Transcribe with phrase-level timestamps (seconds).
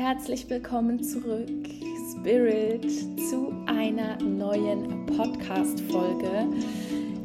[0.00, 1.46] herzlich willkommen zurück,
[2.10, 2.90] Spirit,
[3.28, 6.46] zu einer neuen Podcast-Folge.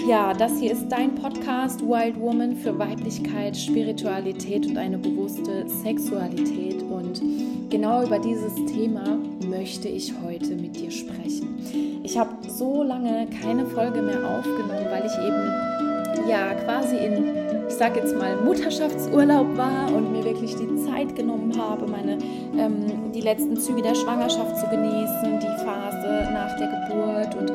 [0.05, 6.83] Ja, das hier ist dein Podcast Wild Woman für Weiblichkeit, Spiritualität und eine bewusste Sexualität.
[6.83, 7.21] Und
[7.69, 12.01] genau über dieses Thema möchte ich heute mit dir sprechen.
[12.03, 17.75] Ich habe so lange keine Folge mehr aufgenommen, weil ich eben ja quasi in ich
[17.75, 22.17] sage jetzt mal, Mutterschaftsurlaub war und mir wirklich die Zeit genommen habe, meine,
[22.57, 27.51] ähm, die letzten Züge der Schwangerschaft zu genießen, die Phase nach der Geburt und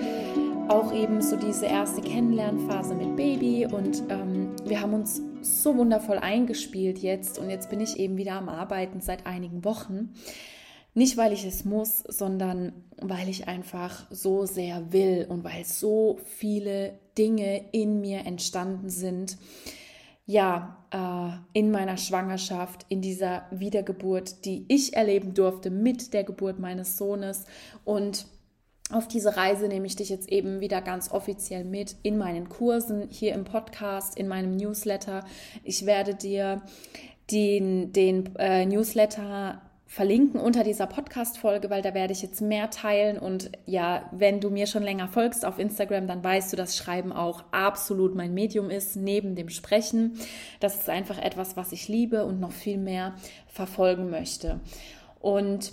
[0.70, 6.18] auch eben so diese erste Kennenlernphase mit Baby und ähm, wir haben uns so wundervoll
[6.18, 10.15] eingespielt jetzt und jetzt bin ich eben wieder am Arbeiten seit einigen Wochen.
[10.92, 16.18] Nicht, weil ich es muss, sondern weil ich einfach so sehr will und weil so
[16.24, 19.38] viele Dinge in mir entstanden sind,
[20.30, 26.61] ja, äh, in meiner Schwangerschaft, in dieser Wiedergeburt, die ich erleben durfte mit der Geburt
[26.61, 27.47] meines Sohnes.
[27.84, 28.27] Und
[28.93, 33.09] auf diese Reise nehme ich dich jetzt eben wieder ganz offiziell mit in meinen Kursen,
[33.10, 35.24] hier im Podcast, in meinem Newsletter.
[35.65, 36.63] Ich werde dir
[37.32, 39.60] den, den äh, Newsletter
[39.91, 43.19] verlinken unter dieser Podcast-Folge, weil da werde ich jetzt mehr teilen.
[43.19, 47.13] Und ja, wenn du mir schon länger folgst auf Instagram, dann weißt du, dass Schreiben
[47.13, 50.16] auch absolut mein Medium ist, neben dem Sprechen.
[50.60, 53.16] Das ist einfach etwas, was ich liebe und noch viel mehr
[53.49, 54.60] verfolgen möchte.
[55.19, 55.73] Und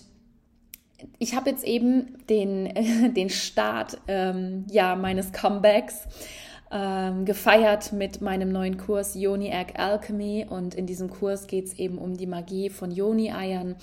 [1.19, 6.07] ich habe jetzt eben den, den Start ähm, ja, meines Comebacks
[6.71, 10.47] ähm, gefeiert mit meinem neuen Kurs Yoni Egg Alchemy.
[10.49, 13.75] Und in diesem Kurs geht es eben um die Magie von Yoni-Eiern,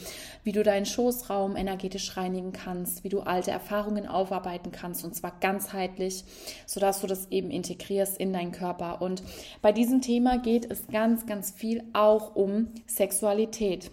[0.42, 5.32] wie du deinen Schoßraum energetisch reinigen kannst, wie du alte Erfahrungen aufarbeiten kannst und zwar
[5.40, 6.24] ganzheitlich,
[6.66, 9.00] sodass du das eben integrierst in deinen Körper.
[9.00, 9.22] Und
[9.62, 13.90] bei diesem Thema geht es ganz, ganz viel auch um Sexualität.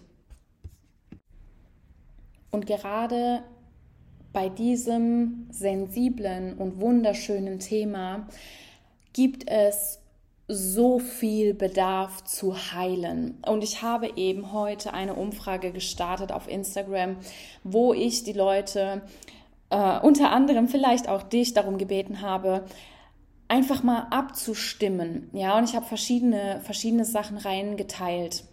[2.50, 3.42] Und gerade
[4.32, 8.26] bei diesem sensiblen und wunderschönen Thema
[9.12, 9.98] gibt es
[10.48, 13.38] so viel Bedarf zu heilen.
[13.46, 17.16] Und ich habe eben heute eine Umfrage gestartet auf Instagram,
[17.64, 19.02] wo ich die Leute,
[19.70, 22.64] äh, unter anderem vielleicht auch dich, darum gebeten habe,
[23.48, 25.30] einfach mal abzustimmen.
[25.32, 28.44] Ja, und ich habe verschiedene, verschiedene Sachen reingeteilt,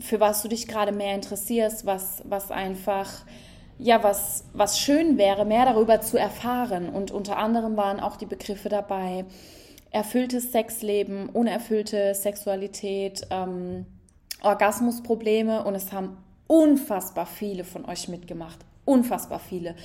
[0.00, 3.10] für was du dich gerade mehr interessierst, was, was einfach
[3.78, 6.88] ja, was, was schön wäre, mehr darüber zu erfahren.
[6.88, 9.24] Und unter anderem waren auch die Begriffe dabei,
[9.94, 13.86] erfülltes Sexleben, unerfüllte Sexualität, ähm,
[14.42, 16.16] Orgasmusprobleme und es haben
[16.48, 18.58] unfassbar viele von euch mitgemacht.
[18.84, 19.76] Unfassbar viele.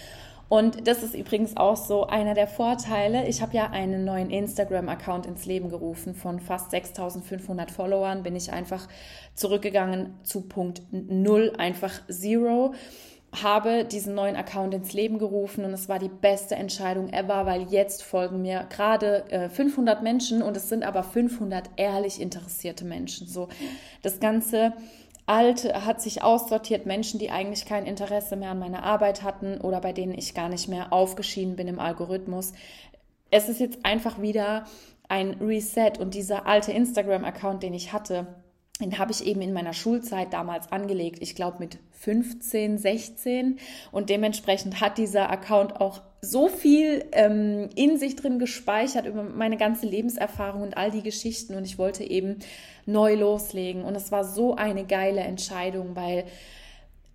[0.50, 3.28] Und das ist übrigens auch so einer der Vorteile.
[3.28, 6.16] Ich habe ja einen neuen Instagram-Account ins Leben gerufen.
[6.16, 8.88] Von fast 6500 Followern bin ich einfach
[9.36, 12.74] zurückgegangen zu Punkt Null, einfach Zero
[13.31, 17.63] habe diesen neuen Account ins Leben gerufen und es war die beste Entscheidung ever, weil
[17.63, 23.28] jetzt folgen mir gerade äh, 500 Menschen und es sind aber 500 ehrlich interessierte Menschen.
[23.28, 23.50] So
[24.01, 24.73] das ganze
[25.28, 29.79] Alte hat sich aussortiert, Menschen, die eigentlich kein Interesse mehr an meiner Arbeit hatten oder
[29.79, 32.53] bei denen ich gar nicht mehr aufgeschieden bin im Algorithmus.
[33.29, 34.66] Es ist jetzt einfach wieder
[35.07, 38.25] ein Reset und dieser alte Instagram-Account, den ich hatte,
[38.79, 43.59] den habe ich eben in meiner Schulzeit damals angelegt, ich glaube mit 15, 16
[43.91, 49.57] und dementsprechend hat dieser Account auch so viel ähm, in sich drin gespeichert über meine
[49.57, 51.56] ganze Lebenserfahrung und all die Geschichten.
[51.56, 52.40] Und ich wollte eben
[52.85, 53.84] neu loslegen.
[53.84, 56.25] Und es war so eine geile Entscheidung, weil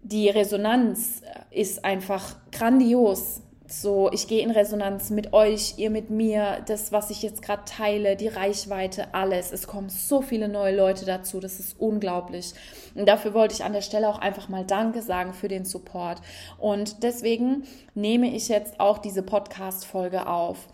[0.02, 6.62] die Resonanz ist einfach grandios so, ich gehe in Resonanz mit euch, ihr mit mir,
[6.66, 9.52] das, was ich jetzt gerade teile, die Reichweite, alles.
[9.52, 12.52] Es kommen so viele neue Leute dazu, das ist unglaublich.
[12.94, 16.20] Und dafür wollte ich an der Stelle auch einfach mal Danke sagen für den Support.
[16.58, 17.64] Und deswegen
[17.94, 20.69] nehme ich jetzt auch diese Podcast-Folge auf.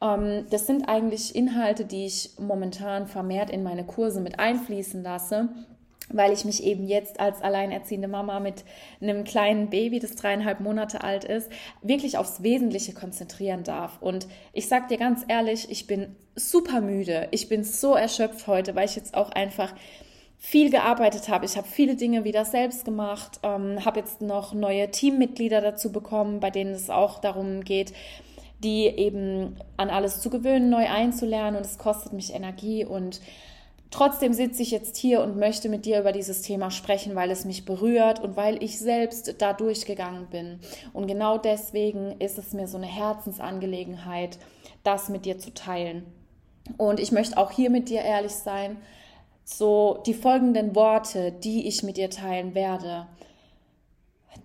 [0.00, 5.48] Ähm, das sind eigentlich Inhalte, die ich momentan vermehrt in meine Kurse mit einfließen lasse
[6.08, 8.64] weil ich mich eben jetzt als alleinerziehende Mama mit
[9.00, 11.50] einem kleinen Baby, das dreieinhalb Monate alt ist,
[11.82, 14.00] wirklich aufs Wesentliche konzentrieren darf.
[14.00, 17.28] Und ich sag dir ganz ehrlich, ich bin super müde.
[17.30, 19.74] Ich bin so erschöpft heute, weil ich jetzt auch einfach
[20.38, 21.46] viel gearbeitet habe.
[21.46, 26.40] Ich habe viele Dinge wieder selbst gemacht, ähm, habe jetzt noch neue Teammitglieder dazu bekommen,
[26.40, 27.92] bei denen es auch darum geht,
[28.62, 31.56] die eben an alles zu gewöhnen, neu einzulernen.
[31.56, 33.20] Und es kostet mich Energie und
[33.90, 37.44] Trotzdem sitze ich jetzt hier und möchte mit dir über dieses Thema sprechen, weil es
[37.44, 40.58] mich berührt und weil ich selbst da durchgegangen bin.
[40.92, 44.38] Und genau deswegen ist es mir so eine Herzensangelegenheit,
[44.82, 46.04] das mit dir zu teilen.
[46.76, 48.78] Und ich möchte auch hier mit dir ehrlich sein.
[49.44, 53.06] So die folgenden Worte, die ich mit dir teilen werde,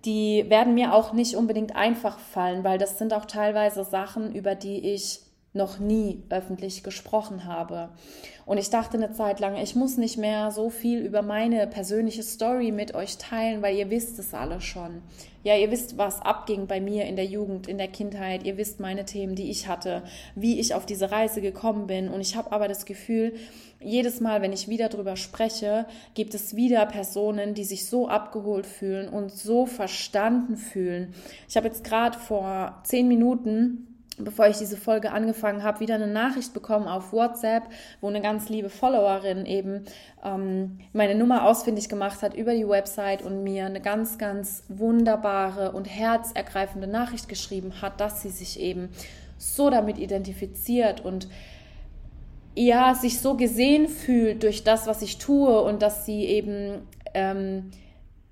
[0.04, 4.54] die werden mir auch nicht unbedingt einfach fallen, weil das sind auch teilweise Sachen, über
[4.54, 5.20] die ich
[5.54, 7.90] noch nie öffentlich gesprochen habe.
[8.46, 12.22] Und ich dachte eine Zeit lang, ich muss nicht mehr so viel über meine persönliche
[12.22, 15.02] Story mit euch teilen, weil ihr wisst es alle schon.
[15.44, 18.44] Ja, ihr wisst, was abging bei mir in der Jugend, in der Kindheit.
[18.44, 20.04] Ihr wisst meine Themen, die ich hatte,
[20.34, 22.08] wie ich auf diese Reise gekommen bin.
[22.08, 23.34] Und ich habe aber das Gefühl,
[23.80, 28.66] jedes Mal, wenn ich wieder drüber spreche, gibt es wieder Personen, die sich so abgeholt
[28.66, 31.12] fühlen und so verstanden fühlen.
[31.48, 36.06] Ich habe jetzt gerade vor zehn Minuten bevor ich diese Folge angefangen habe, wieder eine
[36.06, 37.64] Nachricht bekommen auf WhatsApp,
[38.00, 39.84] wo eine ganz liebe Followerin eben
[40.24, 45.72] ähm, meine Nummer ausfindig gemacht hat über die Website und mir eine ganz, ganz wunderbare
[45.72, 48.90] und herzergreifende Nachricht geschrieben hat, dass sie sich eben
[49.38, 51.28] so damit identifiziert und
[52.54, 57.70] ja, sich so gesehen fühlt durch das, was ich tue und dass sie eben ähm,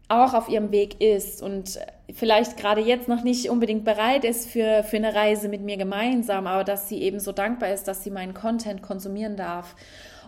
[0.09, 1.79] auch auf ihrem Weg ist und
[2.15, 6.47] vielleicht gerade jetzt noch nicht unbedingt bereit ist für, für eine Reise mit mir gemeinsam,
[6.47, 9.75] aber dass sie eben so dankbar ist, dass sie meinen Content konsumieren darf.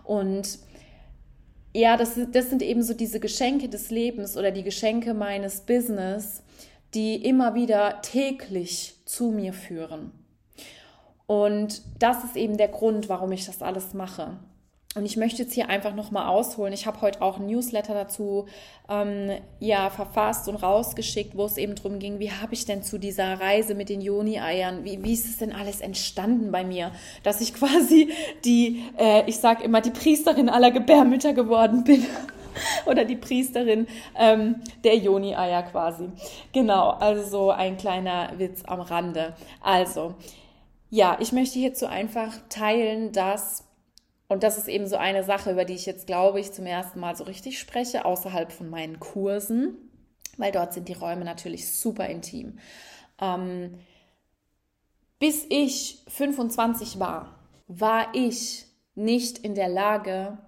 [0.04, 0.58] Und
[1.74, 6.42] ja, das, das sind eben so diese Geschenke des Lebens oder die Geschenke meines Business,
[6.94, 10.12] die immer wieder täglich zu mir führen.
[11.26, 14.38] Und das ist eben der Grund, warum ich das alles mache.
[14.94, 16.74] Und ich möchte jetzt hier einfach nochmal ausholen.
[16.74, 18.46] Ich habe heute auch ein Newsletter dazu
[18.90, 22.98] ähm, ja, verfasst und rausgeschickt, wo es eben darum ging, wie habe ich denn zu
[22.98, 26.92] dieser Reise mit den Joni-Eiern, wie, wie ist es denn alles entstanden bei mir,
[27.22, 28.10] dass ich quasi
[28.44, 32.04] die, äh, ich sage immer, die Priesterin aller Gebärmütter geworden bin.
[32.84, 36.10] Oder die Priesterin ähm, der Joni-Eier quasi.
[36.52, 39.32] Genau, also so ein kleiner Witz am Rande.
[39.62, 40.16] Also,
[40.90, 43.64] ja, ich möchte hierzu einfach teilen, dass
[44.32, 46.98] und das ist eben so eine Sache, über die ich jetzt, glaube ich, zum ersten
[47.00, 49.76] Mal so richtig spreche, außerhalb von meinen Kursen,
[50.38, 52.58] weil dort sind die Räume natürlich super intim.
[53.20, 53.78] Ähm,
[55.18, 57.38] bis ich 25 war,
[57.68, 58.64] war ich
[58.94, 60.38] nicht in der Lage,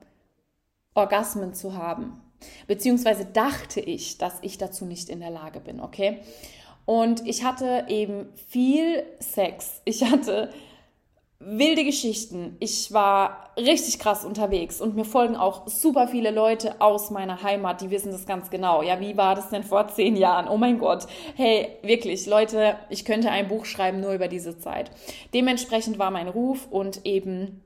[0.94, 2.22] Orgasmen zu haben.
[2.66, 6.20] Beziehungsweise dachte ich, dass ich dazu nicht in der Lage bin, okay?
[6.86, 9.82] Und ich hatte eben viel Sex.
[9.84, 10.50] Ich hatte
[11.40, 12.56] wilde Geschichten.
[12.60, 17.80] Ich war richtig krass unterwegs und mir folgen auch super viele Leute aus meiner Heimat,
[17.80, 18.82] die wissen das ganz genau.
[18.82, 20.48] Ja, wie war das denn vor zehn Jahren?
[20.48, 21.06] Oh mein Gott.
[21.34, 24.90] Hey, wirklich, Leute, ich könnte ein Buch schreiben nur über diese Zeit.
[25.32, 27.63] Dementsprechend war mein Ruf und eben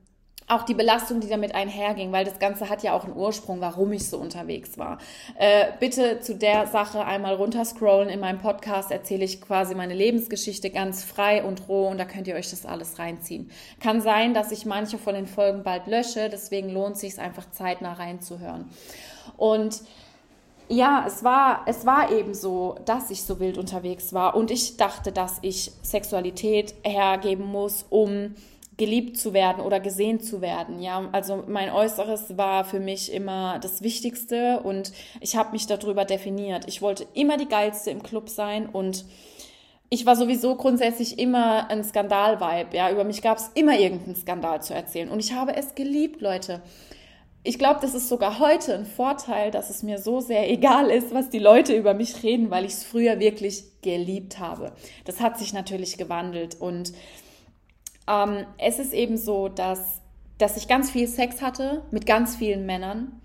[0.49, 3.93] auch die Belastung, die damit einherging, weil das Ganze hat ja auch einen Ursprung, warum
[3.93, 4.97] ich so unterwegs war.
[5.35, 8.09] Äh, bitte zu der Sache einmal runterscrollen.
[8.09, 12.27] In meinem Podcast erzähle ich quasi meine Lebensgeschichte ganz frei und roh und da könnt
[12.27, 13.51] ihr euch das alles reinziehen.
[13.79, 17.49] Kann sein, dass ich manche von den Folgen bald lösche, deswegen lohnt sich es einfach
[17.51, 18.69] zeitnah reinzuhören.
[19.37, 19.81] Und
[20.67, 24.77] ja, es war, es war eben so, dass ich so wild unterwegs war und ich
[24.77, 28.35] dachte, dass ich Sexualität hergeben muss, um
[28.79, 30.81] geliebt zu werden oder gesehen zu werden.
[30.81, 36.05] Ja, also mein Äußeres war für mich immer das Wichtigste und ich habe mich darüber
[36.05, 36.63] definiert.
[36.67, 39.05] Ich wollte immer die geilste im Club sein und
[39.89, 42.75] ich war sowieso grundsätzlich immer ein Skandal-Vibe.
[42.75, 46.21] Ja, über mich gab es immer irgendeinen Skandal zu erzählen und ich habe es geliebt,
[46.21, 46.61] Leute.
[47.43, 51.13] Ich glaube, das ist sogar heute ein Vorteil, dass es mir so sehr egal ist,
[51.13, 54.71] was die Leute über mich reden, weil ich es früher wirklich geliebt habe.
[55.03, 56.93] Das hat sich natürlich gewandelt und
[58.09, 60.01] ähm, es ist eben so, dass,
[60.37, 63.21] dass ich ganz viel Sex hatte mit ganz vielen Männern,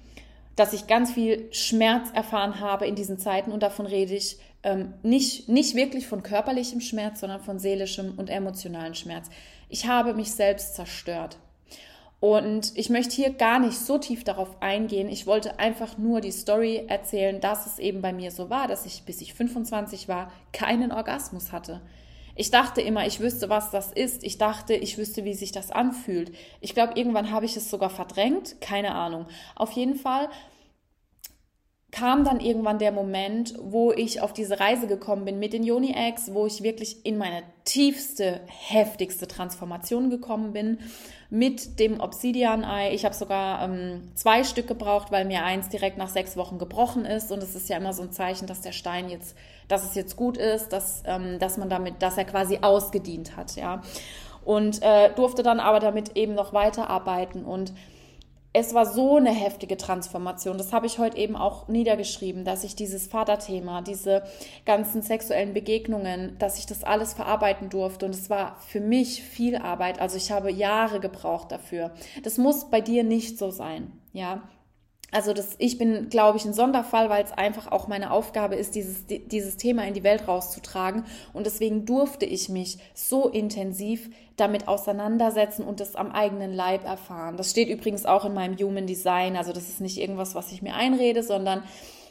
[0.56, 4.94] dass ich ganz viel Schmerz erfahren habe in diesen Zeiten und davon rede ich ähm,
[5.02, 9.28] nicht, nicht wirklich von körperlichem Schmerz, sondern von seelischem und emotionalen Schmerz.
[9.68, 11.38] Ich habe mich selbst zerstört.
[12.20, 15.10] Und ich möchte hier gar nicht so tief darauf eingehen.
[15.10, 18.86] Ich wollte einfach nur die Story erzählen, dass es eben bei mir so war, dass
[18.86, 21.82] ich, bis ich 25 war, keinen Orgasmus hatte.
[22.36, 24.24] Ich dachte immer, ich wüsste, was das ist.
[24.24, 26.32] Ich dachte, ich wüsste, wie sich das anfühlt.
[26.60, 28.60] Ich glaube, irgendwann habe ich es sogar verdrängt.
[28.60, 29.26] Keine Ahnung.
[29.54, 30.28] Auf jeden Fall
[31.94, 35.94] kam dann irgendwann der Moment, wo ich auf diese Reise gekommen bin mit den Yoni
[35.94, 40.78] Eggs, wo ich wirklich in meine tiefste, heftigste Transformation gekommen bin
[41.30, 42.92] mit dem Obsidian Ei.
[42.92, 47.04] Ich habe sogar ähm, zwei Stück gebraucht, weil mir eins direkt nach sechs Wochen gebrochen
[47.04, 49.36] ist und es ist ja immer so ein Zeichen, dass der Stein jetzt
[49.68, 53.56] dass es jetzt gut ist, dass, ähm, dass man damit, dass er quasi ausgedient hat,
[53.56, 53.83] ja.
[54.44, 57.73] Und äh, durfte dann aber damit eben noch weiterarbeiten und
[58.56, 60.56] es war so eine heftige Transformation.
[60.56, 64.23] Das habe ich heute eben auch niedergeschrieben, dass ich dieses Vaterthema, diese
[64.64, 68.06] ganzen sexuellen Begegnungen, dass ich das alles verarbeiten durfte.
[68.06, 70.00] Und es war für mich viel Arbeit.
[70.00, 71.90] Also ich habe Jahre gebraucht dafür.
[72.23, 73.90] Das muss bei dir nicht so sein.
[74.12, 74.42] Ja,
[75.14, 78.75] Also das, ich bin, glaube ich, ein Sonderfall, weil es einfach auch meine Aufgabe ist,
[78.75, 81.04] dieses, dieses Thema in die Welt rauszutragen.
[81.33, 87.37] Und deswegen durfte ich mich so intensiv damit auseinandersetzen und das am eigenen Leib erfahren.
[87.37, 89.37] Das steht übrigens auch in meinem Human Design.
[89.37, 91.62] Also das ist nicht irgendwas, was ich mir einrede, sondern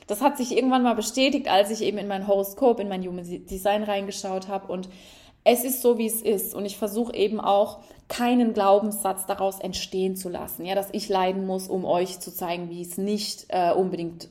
[0.08, 3.26] das hat sich irgendwann mal bestätigt, als ich eben in mein Horoskop, in mein Human
[3.26, 4.88] Design reingeschaut habe und
[5.44, 6.56] es ist so, wie es ist.
[6.56, 10.66] Und ich versuche eben auch, keinen Glaubenssatz daraus entstehen zu lassen.
[10.66, 14.30] Ja, dass ich leiden muss, um euch zu zeigen, wie es nicht äh, unbedingt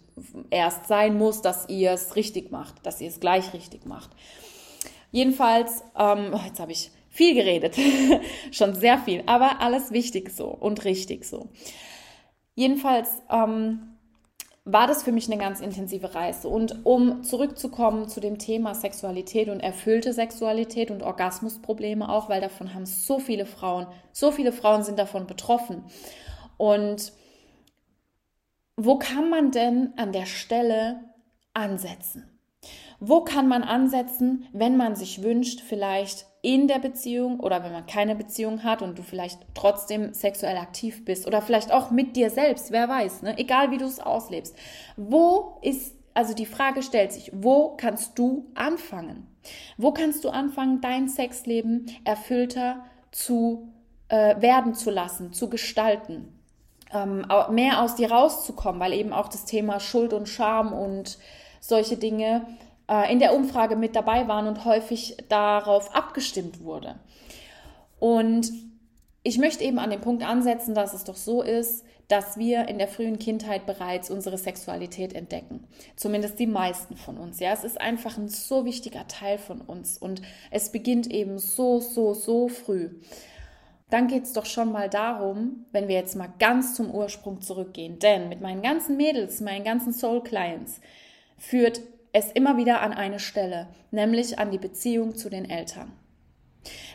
[0.50, 4.10] erst sein muss, dass ihr es richtig macht, dass ihr es gleich richtig macht.
[5.10, 7.76] Jedenfalls, ähm, oh, jetzt habe ich viel geredet,
[8.50, 11.48] schon sehr viel, aber alles wichtig so und richtig so.
[12.54, 13.91] Jedenfalls, ähm,
[14.64, 16.48] war das für mich eine ganz intensive Reise.
[16.48, 22.72] Und um zurückzukommen zu dem Thema Sexualität und erfüllte Sexualität und Orgasmusprobleme auch, weil davon
[22.72, 25.84] haben so viele Frauen, so viele Frauen sind davon betroffen.
[26.58, 27.12] Und
[28.76, 31.00] wo kann man denn an der Stelle
[31.54, 32.28] ansetzen?
[33.00, 37.86] Wo kann man ansetzen, wenn man sich wünscht, vielleicht in der Beziehung oder wenn man
[37.86, 42.30] keine Beziehung hat und du vielleicht trotzdem sexuell aktiv bist oder vielleicht auch mit dir
[42.30, 43.38] selbst, wer weiß, ne?
[43.38, 44.56] egal wie du es auslebst.
[44.96, 49.28] Wo ist, also die Frage stellt sich, wo kannst du anfangen?
[49.76, 53.68] Wo kannst du anfangen, dein Sexleben erfüllter zu
[54.08, 56.40] äh, werden zu lassen, zu gestalten?
[56.92, 61.18] Ähm, mehr aus dir rauszukommen, weil eben auch das Thema Schuld und Scham und
[61.60, 62.46] solche Dinge
[63.10, 66.96] in der Umfrage mit dabei waren und häufig darauf abgestimmt wurde.
[67.98, 68.50] Und
[69.22, 72.78] ich möchte eben an dem Punkt ansetzen, dass es doch so ist, dass wir in
[72.78, 75.66] der frühen Kindheit bereits unsere Sexualität entdecken.
[75.96, 77.40] Zumindest die meisten von uns.
[77.40, 80.20] Ja, es ist einfach ein so wichtiger Teil von uns und
[80.50, 82.90] es beginnt eben so, so, so früh.
[83.88, 87.98] Dann geht es doch schon mal darum, wenn wir jetzt mal ganz zum Ursprung zurückgehen.
[87.98, 90.80] Denn mit meinen ganzen Mädels, meinen ganzen Soul Clients
[91.38, 91.80] führt
[92.12, 95.92] es immer wieder an eine Stelle, nämlich an die Beziehung zu den Eltern.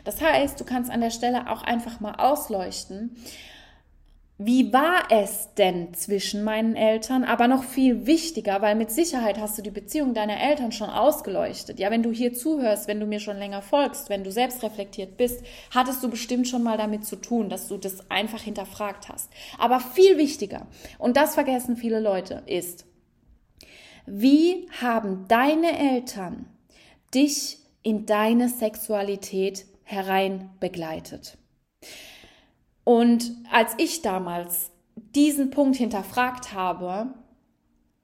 [0.04, 3.16] Das heißt, du kannst an der Stelle auch einfach mal ausleuchten,
[4.40, 7.24] wie war es denn zwischen meinen Eltern?
[7.24, 11.80] Aber noch viel wichtiger, weil mit Sicherheit hast du die Beziehung deiner Eltern schon ausgeleuchtet.
[11.80, 15.16] Ja, wenn du hier zuhörst, wenn du mir schon länger folgst, wenn du selbst reflektiert
[15.16, 15.44] bist,
[15.74, 19.28] hattest du bestimmt schon mal damit zu tun, dass du das einfach hinterfragt hast.
[19.58, 22.86] Aber viel wichtiger, und das vergessen viele Leute, ist,
[24.10, 26.46] wie haben deine Eltern
[27.14, 31.38] dich in deine Sexualität herein begleitet?
[32.84, 34.70] Und als ich damals
[35.14, 37.12] diesen Punkt hinterfragt habe,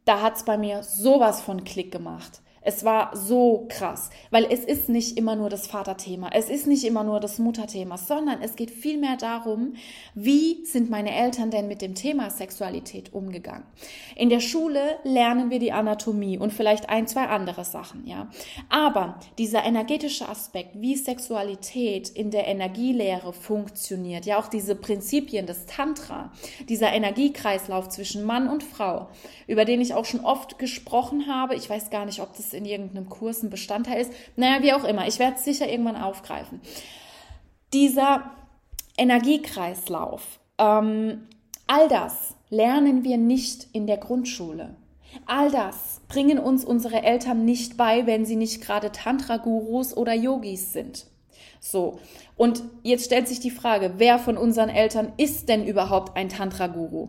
[0.05, 2.43] da hat es bei mir sowas von Klick gemacht.
[2.67, 6.85] Es war so krass, weil es ist nicht immer nur das Vaterthema, es ist nicht
[6.85, 9.75] immer nur das Mutterthema, sondern es geht vielmehr darum,
[10.15, 13.65] wie sind meine Eltern denn mit dem Thema Sexualität umgegangen.
[14.17, 18.31] In der Schule lernen wir die Anatomie und vielleicht ein, zwei andere Sachen, ja.
[18.71, 25.67] Aber dieser energetische Aspekt, wie Sexualität in der Energielehre funktioniert, ja auch diese Prinzipien des
[25.67, 26.33] Tantra,
[26.67, 29.09] dieser Energiekreislauf zwischen Mann und Frau,
[29.47, 32.65] über den ich auch schon oft gesprochen habe, ich weiß gar nicht, ob das in
[32.65, 34.13] irgendeinem Kurs ein Bestandteil ist.
[34.37, 35.07] Naja, wie auch immer.
[35.07, 36.61] Ich werde es sicher irgendwann aufgreifen.
[37.73, 38.31] Dieser
[38.97, 41.27] Energiekreislauf, ähm,
[41.67, 44.77] all das lernen wir nicht in der Grundschule.
[45.27, 50.73] All das bringen uns unsere Eltern nicht bei, wenn sie nicht gerade Tantra-Gurus oder Yogis
[50.73, 51.07] sind.
[51.61, 51.99] So.
[52.37, 57.09] Und jetzt stellt sich die Frage, wer von unseren Eltern ist denn überhaupt ein Tantra-Guru?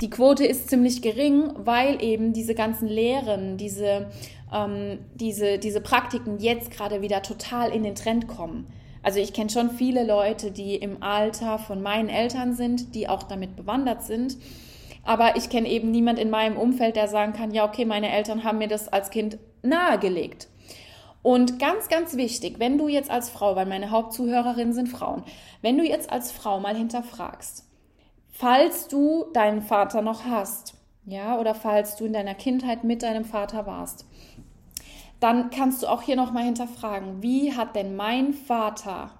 [0.00, 4.10] Die Quote ist ziemlich gering, weil eben diese ganzen Lehren, diese,
[4.54, 8.66] ähm, diese, diese Praktiken jetzt gerade wieder total in den Trend kommen.
[9.02, 13.22] Also ich kenne schon viele Leute, die im Alter von meinen Eltern sind, die auch
[13.22, 14.36] damit bewandert sind.
[15.04, 18.44] Aber ich kenne eben niemand in meinem Umfeld, der sagen kann, ja, okay, meine Eltern
[18.44, 20.48] haben mir das als Kind nahegelegt.
[21.22, 25.24] Und ganz, ganz wichtig, wenn du jetzt als Frau, weil meine Hauptzuhörerinnen sind Frauen,
[25.62, 27.67] wenn du jetzt als Frau mal hinterfragst,
[28.38, 33.24] falls du deinen Vater noch hast, ja, oder falls du in deiner Kindheit mit deinem
[33.24, 34.06] Vater warst,
[35.18, 39.10] dann kannst du auch hier noch mal hinterfragen, wie hat denn mein Vater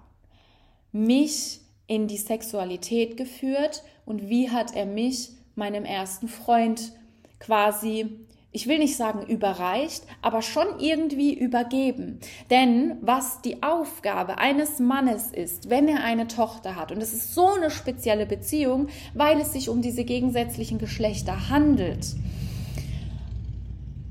[0.92, 6.92] mich in die Sexualität geführt und wie hat er mich meinem ersten Freund
[7.40, 8.20] quasi
[8.58, 12.18] ich will nicht sagen überreicht, aber schon irgendwie übergeben.
[12.50, 17.36] Denn was die Aufgabe eines Mannes ist, wenn er eine Tochter hat, und es ist
[17.36, 22.16] so eine spezielle Beziehung, weil es sich um diese gegensätzlichen Geschlechter handelt.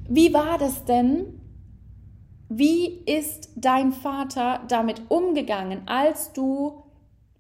[0.08, 1.26] Wie war das denn?
[2.48, 6.84] Wie ist dein Vater damit umgegangen, als du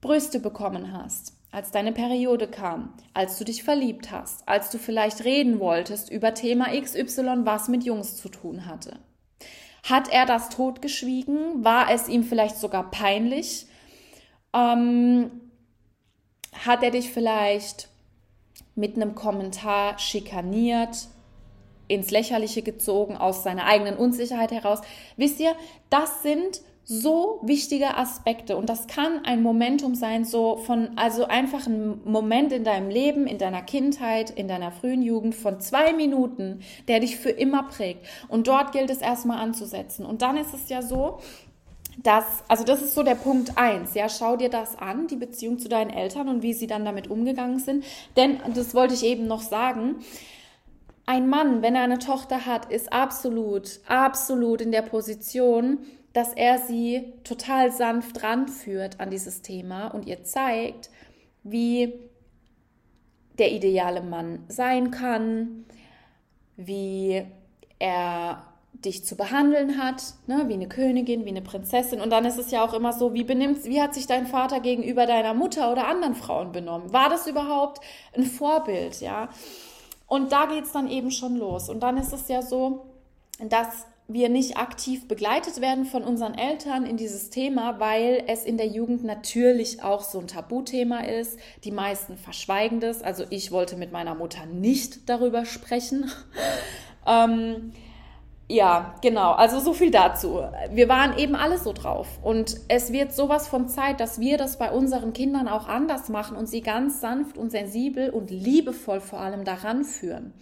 [0.01, 1.36] Brüste bekommen hast?
[1.57, 6.35] Als deine Periode kam, als du dich verliebt hast, als du vielleicht reden wolltest über
[6.35, 8.99] Thema XY, was mit Jungs zu tun hatte?
[9.81, 11.63] Hat er das totgeschwiegen?
[11.63, 13.65] War es ihm vielleicht sogar peinlich?
[14.53, 15.31] Ähm,
[16.63, 17.89] hat er dich vielleicht
[18.75, 21.07] mit einem Kommentar schikaniert,
[21.87, 24.81] ins Lächerliche gezogen, aus seiner eigenen Unsicherheit heraus?
[25.15, 25.55] Wisst ihr,
[25.89, 31.67] das sind so wichtige Aspekte und das kann ein Momentum sein, so von, also einfach
[31.67, 36.61] ein Moment in deinem Leben, in deiner Kindheit, in deiner frühen Jugend von zwei Minuten,
[36.87, 38.05] der dich für immer prägt.
[38.29, 40.05] Und dort gilt es erstmal anzusetzen.
[40.05, 41.19] Und dann ist es ja so,
[42.03, 45.59] dass, also das ist so der Punkt eins, ja, schau dir das an, die Beziehung
[45.59, 47.83] zu deinen Eltern und wie sie dann damit umgegangen sind.
[48.15, 49.97] Denn, das wollte ich eben noch sagen,
[51.05, 55.79] ein Mann, wenn er eine Tochter hat, ist absolut, absolut in der Position,
[56.17, 60.89] dass er sie total sanft ranführt an dieses Thema und ihr zeigt,
[61.43, 61.93] wie
[63.37, 65.65] der ideale Mann sein kann,
[66.55, 67.23] wie
[67.77, 72.01] er dich zu behandeln hat, ne, wie eine Königin, wie eine Prinzessin.
[72.01, 74.59] Und dann ist es ja auch immer so, wie benimmt, wie hat sich dein Vater
[74.59, 76.91] gegenüber deiner Mutter oder anderen Frauen benommen?
[76.93, 77.79] War das überhaupt
[78.15, 79.29] ein Vorbild, ja?
[80.07, 81.69] Und da geht es dann eben schon los.
[81.69, 82.87] Und dann ist es ja so,
[83.39, 88.57] dass wir nicht aktiv begleitet werden von unseren Eltern in dieses Thema, weil es in
[88.57, 91.37] der Jugend natürlich auch so ein Tabuthema ist.
[91.65, 93.01] Die meisten verschweigen das.
[93.01, 96.09] Also ich wollte mit meiner Mutter nicht darüber sprechen.
[97.05, 97.73] ähm,
[98.49, 99.33] ja, genau.
[99.33, 100.41] Also so viel dazu.
[100.71, 102.07] Wir waren eben alle so drauf.
[102.23, 106.37] Und es wird sowas von Zeit, dass wir das bei unseren Kindern auch anders machen
[106.37, 110.33] und sie ganz sanft und sensibel und liebevoll vor allem daran führen.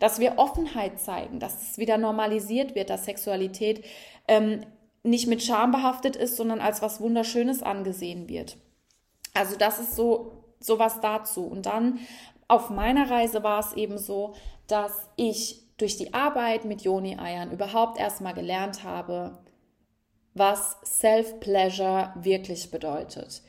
[0.00, 3.84] Dass wir Offenheit zeigen, dass es wieder normalisiert wird, dass Sexualität
[4.26, 4.64] ähm,
[5.02, 8.56] nicht mit Scham behaftet ist, sondern als was Wunderschönes angesehen wird.
[9.34, 11.46] Also das ist so sowas dazu.
[11.46, 12.00] Und dann
[12.48, 14.34] auf meiner Reise war es eben so,
[14.66, 19.38] dass ich durch die Arbeit mit Joni-Eiern überhaupt erstmal gelernt habe,
[20.34, 23.42] was Self-Pleasure wirklich bedeutet.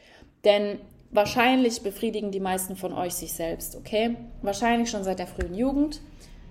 [0.43, 0.79] Denn
[1.11, 4.15] wahrscheinlich befriedigen die meisten von euch sich selbst, okay?
[4.41, 6.01] Wahrscheinlich schon seit der frühen Jugend,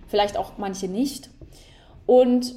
[0.09, 1.31] vielleicht auch manche nicht.
[2.07, 2.55] Und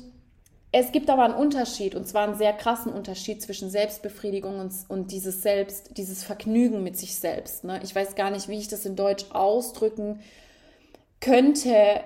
[0.71, 5.11] es gibt aber einen Unterschied, und zwar einen sehr krassen Unterschied zwischen Selbstbefriedigung und, und
[5.11, 7.65] dieses Selbst, dieses Vergnügen mit sich selbst.
[7.65, 7.79] Ne?
[7.83, 10.19] Ich weiß gar nicht, wie ich das in Deutsch ausdrücken
[11.19, 12.01] könnte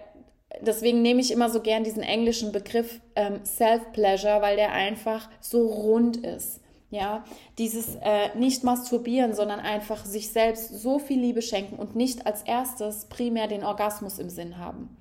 [0.62, 5.68] deswegen nehme ich immer so gern diesen englischen Begriff ähm, Self-Pleasure, weil der einfach so
[5.68, 6.62] rund ist.
[6.92, 7.26] Ja,
[7.58, 12.44] dieses äh, nicht masturbieren, sondern einfach sich selbst so viel Liebe schenken und nicht als
[12.44, 14.96] erstes primär den Orgasmus im Sinn haben.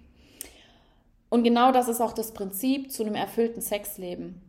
[1.35, 4.41] Und genau das ist auch das Prinzip zu einem erfüllten Sexleben.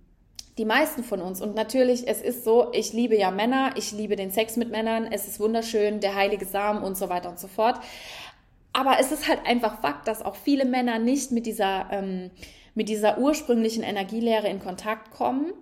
[0.60, 4.16] Die meisten von uns, und natürlich, es ist so, ich liebe ja Männer, ich liebe
[4.16, 7.48] den Sex mit Männern, es ist wunderschön, der heilige Samen und so weiter und so
[7.48, 7.80] fort.
[8.72, 12.30] Aber es ist halt einfach Fakt, dass auch viele Männer nicht mit dieser, ähm,
[12.76, 15.54] mit dieser ursprünglichen Energielehre in Kontakt kommen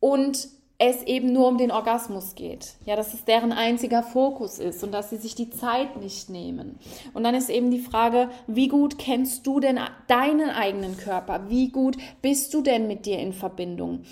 [0.00, 2.74] und es eben nur um den Orgasmus geht.
[2.84, 6.78] Ja, dass es deren einziger Fokus ist und dass sie sich die Zeit nicht nehmen.
[7.14, 11.48] Und dann ist eben die Frage, wie gut kennst du denn deinen eigenen Körper?
[11.48, 14.04] Wie gut bist du denn mit dir in Verbindung?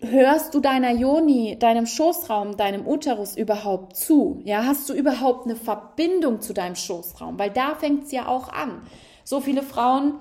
[0.00, 4.40] hörst du deiner Joni, deinem Schoßraum, deinem Uterus überhaupt zu?
[4.44, 7.38] Ja, hast du überhaupt eine Verbindung zu deinem Schoßraum?
[7.38, 8.82] Weil da fängt es ja auch an.
[9.24, 10.14] So viele Frauen,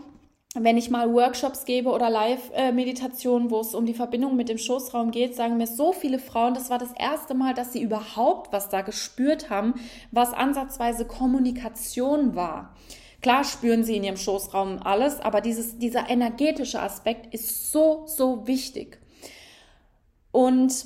[0.56, 5.12] wenn ich mal Workshops gebe oder Live-Meditationen, wo es um die Verbindung mit dem Schoßraum
[5.12, 8.70] geht, sagen mir so viele Frauen, das war das erste Mal, dass sie überhaupt was
[8.70, 9.76] da gespürt haben,
[10.12, 12.76] was ansatzweise Kommunikation war.
[13.22, 18.48] Klar spüren sie in ihrem Schoßraum alles, aber dieses, dieser energetische Aspekt ist so, so
[18.48, 19.00] wichtig.
[20.32, 20.86] Und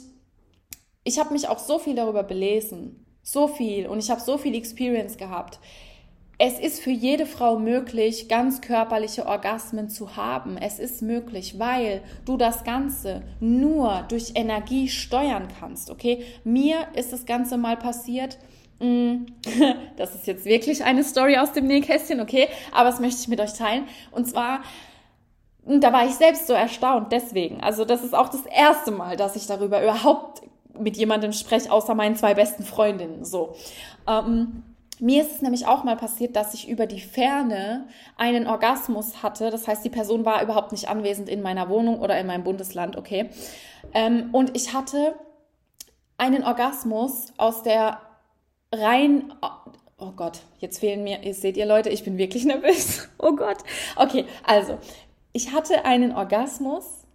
[1.06, 4.56] ich habe mich auch so viel darüber belesen, so viel und ich habe so viel
[4.56, 5.60] Experience gehabt.
[6.46, 10.58] Es ist für jede Frau möglich, ganz körperliche Orgasmen zu haben.
[10.58, 15.90] Es ist möglich, weil du das Ganze nur durch Energie steuern kannst.
[15.90, 18.40] Okay, mir ist das Ganze mal passiert.
[18.80, 19.20] Mm,
[19.96, 23.40] das ist jetzt wirklich eine Story aus dem Nähkästchen, okay, aber das möchte ich mit
[23.40, 23.86] euch teilen.
[24.12, 24.64] Und zwar
[25.64, 27.62] und da war ich selbst so erstaunt deswegen.
[27.62, 30.42] Also das ist auch das erste Mal, dass ich darüber überhaupt
[30.78, 33.24] mit jemandem spreche, außer meinen zwei besten Freundinnen.
[33.24, 33.56] So.
[34.10, 34.64] Ähm,
[35.04, 39.52] mir ist es nämlich auch mal passiert, dass ich über die Ferne einen Orgasmus hatte.
[39.52, 42.96] Das heißt, die Person war überhaupt nicht anwesend in meiner Wohnung oder in meinem Bundesland,
[42.96, 43.30] okay.
[43.94, 45.16] Ähm, und ich hatte
[46.18, 48.00] einen Orgasmus aus der
[48.72, 49.34] rein
[49.98, 53.10] Oh Gott, jetzt fehlen mir, ihr seht ihr Leute, ich bin wirklich nervös.
[53.20, 53.58] Oh Gott.
[53.98, 54.78] Okay, also
[55.34, 57.06] ich hatte einen Orgasmus,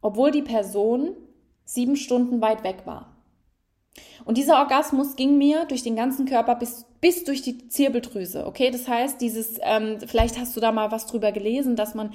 [0.00, 1.14] obwohl die Person
[1.64, 3.16] sieben Stunden weit weg war.
[4.24, 8.46] Und dieser Orgasmus ging mir durch den ganzen Körper bis, bis durch die Zirbeldrüse.
[8.46, 12.12] Okay, das heißt, dieses, ähm, vielleicht hast du da mal was drüber gelesen, dass man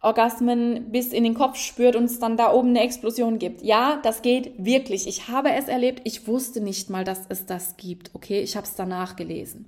[0.00, 3.62] Orgasmen bis in den Kopf spürt und es dann da oben eine Explosion gibt.
[3.62, 5.08] Ja, das geht wirklich.
[5.08, 6.02] Ich habe es erlebt.
[6.04, 8.14] Ich wusste nicht mal, dass es das gibt.
[8.14, 9.66] Okay, ich habe es danach gelesen.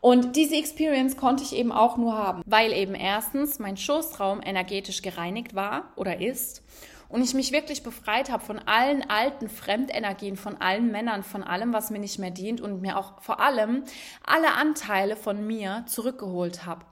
[0.00, 5.02] Und diese Experience konnte ich eben auch nur haben, weil eben erstens mein Schoßraum energetisch
[5.02, 6.62] gereinigt war oder ist
[7.08, 11.72] und ich mich wirklich befreit habe von allen alten Fremdenergien, von allen Männern, von allem,
[11.72, 13.84] was mir nicht mehr dient und mir auch vor allem
[14.24, 16.84] alle Anteile von mir zurückgeholt habe.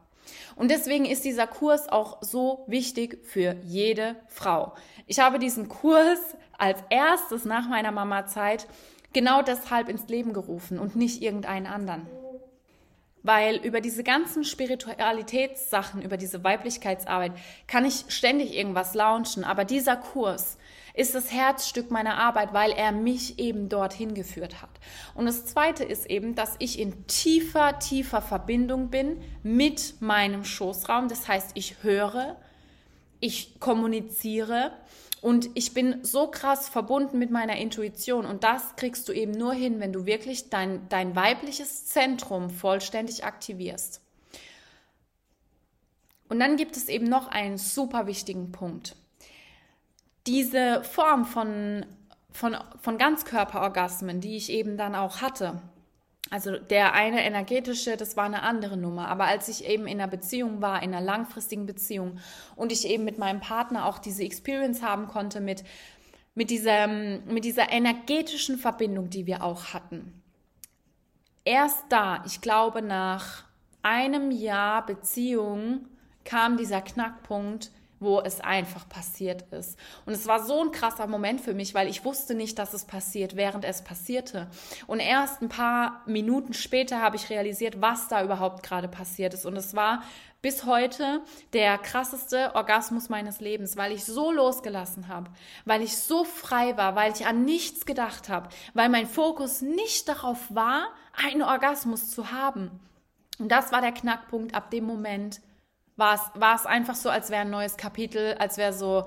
[0.56, 4.74] Und deswegen ist dieser Kurs auch so wichtig für jede Frau.
[5.06, 6.18] Ich habe diesen Kurs
[6.58, 8.66] als erstes nach meiner Mama-Zeit
[9.12, 12.06] genau deshalb ins Leben gerufen und nicht irgendeinen anderen
[13.26, 17.32] weil über diese ganzen Spiritualitätssachen, über diese Weiblichkeitsarbeit
[17.66, 20.56] kann ich ständig irgendwas launchen, aber dieser Kurs
[20.94, 24.70] ist das Herzstück meiner Arbeit, weil er mich eben dorthin geführt hat.
[25.14, 31.08] Und das Zweite ist eben, dass ich in tiefer, tiefer Verbindung bin mit meinem Schoßraum.
[31.08, 32.36] Das heißt, ich höre,
[33.20, 34.72] ich kommuniziere
[35.20, 39.54] und ich bin so krass verbunden mit meiner Intuition und das kriegst du eben nur
[39.54, 44.02] hin, wenn du wirklich dein, dein weibliches Zentrum vollständig aktivierst.
[46.28, 48.96] Und dann gibt es eben noch einen super wichtigen Punkt.
[50.26, 51.86] Diese Form von,
[52.32, 55.62] von, von Ganzkörperorgasmen, die ich eben dann auch hatte,
[56.30, 59.08] also der eine energetische, das war eine andere Nummer.
[59.08, 62.18] Aber als ich eben in einer Beziehung war, in einer langfristigen Beziehung
[62.56, 65.62] und ich eben mit meinem Partner auch diese Experience haben konnte mit,
[66.34, 70.22] mit, dieser, mit dieser energetischen Verbindung, die wir auch hatten.
[71.44, 73.44] Erst da, ich glaube nach
[73.82, 75.86] einem Jahr Beziehung,
[76.24, 79.78] kam dieser Knackpunkt, wo es einfach passiert ist.
[80.04, 82.84] Und es war so ein krasser Moment für mich, weil ich wusste nicht, dass es
[82.84, 84.48] passiert, während es passierte.
[84.86, 89.46] Und erst ein paar Minuten später habe ich realisiert, was da überhaupt gerade passiert ist.
[89.46, 90.02] Und es war
[90.42, 91.22] bis heute
[91.54, 95.30] der krasseste Orgasmus meines Lebens, weil ich so losgelassen habe,
[95.64, 100.08] weil ich so frei war, weil ich an nichts gedacht habe, weil mein Fokus nicht
[100.08, 102.70] darauf war, einen Orgasmus zu haben.
[103.38, 105.40] Und das war der Knackpunkt ab dem Moment,
[105.96, 109.06] war es, einfach so, als wäre ein neues Kapitel, als wäre so,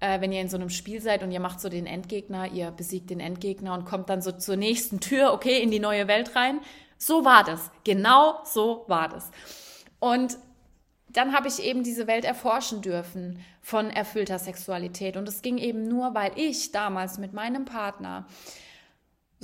[0.00, 2.70] äh, wenn ihr in so einem Spiel seid und ihr macht so den Endgegner, ihr
[2.70, 6.34] besiegt den Endgegner und kommt dann so zur nächsten Tür, okay, in die neue Welt
[6.34, 6.60] rein.
[6.96, 7.70] So war das.
[7.84, 9.30] Genau so war das.
[9.98, 10.38] Und
[11.08, 15.16] dann habe ich eben diese Welt erforschen dürfen von erfüllter Sexualität.
[15.16, 18.26] Und es ging eben nur, weil ich damals mit meinem Partner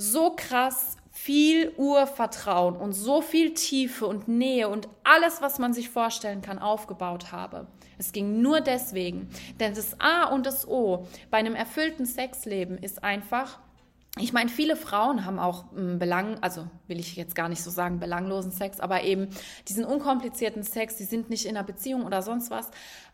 [0.01, 5.89] so krass viel Urvertrauen und so viel Tiefe und Nähe und alles, was man sich
[5.89, 7.67] vorstellen kann, aufgebaut habe.
[7.97, 9.29] Es ging nur deswegen.
[9.59, 13.59] Denn das A und das O bei einem erfüllten Sexleben ist einfach,
[14.17, 17.69] ich meine, viele Frauen haben auch ähm, Belang, also will ich jetzt gar nicht so
[17.69, 19.29] sagen, belanglosen Sex, aber eben
[19.67, 22.71] diesen unkomplizierten Sex, die sind nicht in einer Beziehung oder sonst was.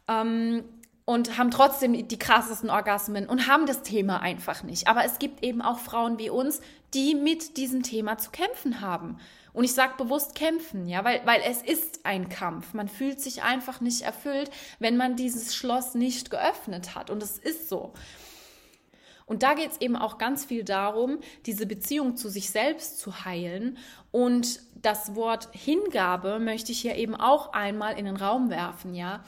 [0.07, 0.63] Ähm,
[1.09, 4.89] und haben trotzdem die krassesten Orgasmen und haben das Thema einfach nicht.
[4.89, 6.59] Aber es gibt eben auch Frauen wie uns,
[6.93, 9.17] die mit diesem Thema zu kämpfen haben.
[9.53, 12.73] Und ich sage bewusst kämpfen, ja, weil, weil es ist ein Kampf.
[12.73, 17.09] Man fühlt sich einfach nicht erfüllt, wenn man dieses Schloss nicht geöffnet hat.
[17.09, 17.93] Und es ist so.
[19.25, 23.25] Und da geht es eben auch ganz viel darum, diese Beziehung zu sich selbst zu
[23.25, 23.77] heilen.
[24.11, 29.23] Und das Wort Hingabe möchte ich hier eben auch einmal in den Raum werfen, ja.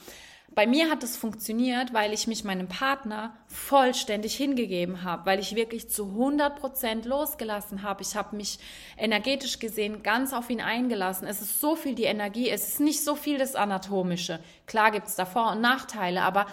[0.60, 5.56] Bei mir hat es funktioniert, weil ich mich meinem Partner vollständig hingegeben habe, weil ich
[5.56, 8.02] wirklich zu 100 Prozent losgelassen habe.
[8.02, 8.58] Ich habe mich
[8.98, 11.26] energetisch gesehen ganz auf ihn eingelassen.
[11.26, 14.38] Es ist so viel die Energie, es ist nicht so viel das Anatomische.
[14.66, 16.44] Klar gibt es da Vor- und Nachteile, aber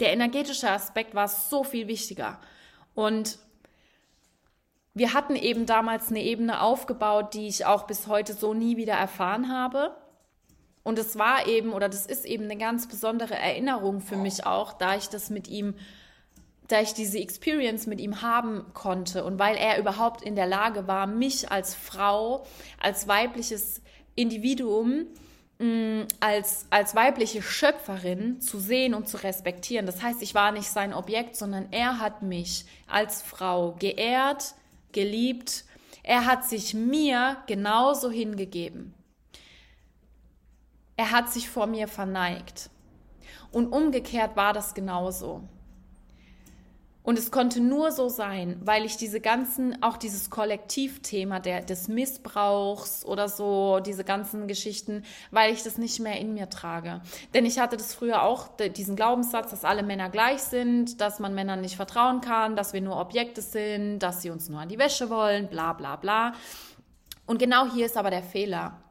[0.00, 2.40] der energetische Aspekt war so viel wichtiger.
[2.94, 3.38] Und
[4.94, 8.94] wir hatten eben damals eine Ebene aufgebaut, die ich auch bis heute so nie wieder
[8.94, 9.94] erfahren habe.
[10.90, 14.72] Und es war eben, oder das ist eben eine ganz besondere Erinnerung für mich auch,
[14.72, 15.74] da ich das mit ihm,
[16.66, 20.88] da ich diese Experience mit ihm haben konnte und weil er überhaupt in der Lage
[20.88, 22.44] war, mich als Frau,
[22.80, 23.82] als weibliches
[24.16, 25.06] Individuum,
[25.60, 29.86] mm, als, als weibliche Schöpferin zu sehen und zu respektieren.
[29.86, 34.56] Das heißt, ich war nicht sein Objekt, sondern er hat mich als Frau geehrt,
[34.90, 35.66] geliebt.
[36.02, 38.92] Er hat sich mir genauso hingegeben.
[41.00, 42.68] Er hat sich vor mir verneigt.
[43.52, 45.40] Und umgekehrt war das genauso.
[47.02, 51.88] Und es konnte nur so sein, weil ich diese ganzen, auch dieses Kollektivthema der, des
[51.88, 57.00] Missbrauchs oder so, diese ganzen Geschichten, weil ich das nicht mehr in mir trage.
[57.32, 61.34] Denn ich hatte das früher auch, diesen Glaubenssatz, dass alle Männer gleich sind, dass man
[61.34, 64.78] Männern nicht vertrauen kann, dass wir nur Objekte sind, dass sie uns nur an die
[64.78, 66.34] Wäsche wollen, bla bla bla.
[67.24, 68.82] Und genau hier ist aber der Fehler.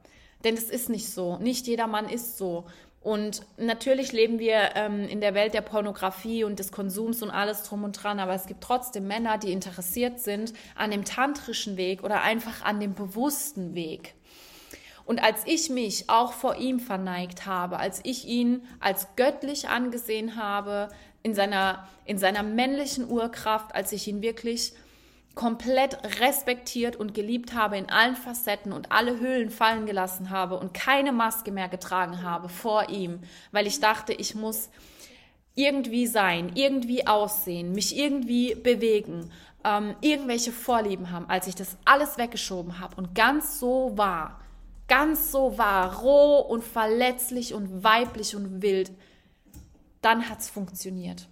[0.43, 1.37] Denn es ist nicht so.
[1.37, 2.65] Nicht jeder Mann ist so.
[3.01, 7.63] Und natürlich leben wir ähm, in der Welt der Pornografie und des Konsums und alles
[7.63, 12.03] drum und dran, aber es gibt trotzdem Männer, die interessiert sind an dem tantrischen Weg
[12.03, 14.15] oder einfach an dem bewussten Weg.
[15.05, 20.35] Und als ich mich auch vor ihm verneigt habe, als ich ihn als göttlich angesehen
[20.35, 20.89] habe,
[21.23, 24.73] in seiner, in seiner männlichen Urkraft, als ich ihn wirklich
[25.35, 30.73] komplett respektiert und geliebt habe in allen Facetten und alle Höhlen fallen gelassen habe und
[30.73, 33.19] keine Maske mehr getragen habe vor ihm,
[33.51, 34.69] weil ich dachte, ich muss
[35.55, 39.31] irgendwie sein, irgendwie aussehen, mich irgendwie bewegen,
[39.63, 44.41] ähm, irgendwelche Vorlieben haben, als ich das alles weggeschoben habe und ganz so war,
[44.87, 48.91] ganz so war, roh und verletzlich und weiblich und wild,
[50.01, 51.27] dann hat es funktioniert.